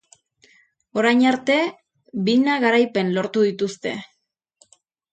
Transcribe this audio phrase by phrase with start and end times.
[1.01, 1.59] Orain arte,
[2.31, 3.97] bina garaipen lortu dituzte.